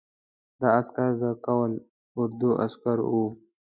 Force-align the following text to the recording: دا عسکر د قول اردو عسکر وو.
دا 0.59 0.67
عسکر 0.79 1.09
د 1.21 1.23
قول 1.45 1.71
اردو 2.19 2.49
عسکر 2.65 2.97
وو. 3.11 3.25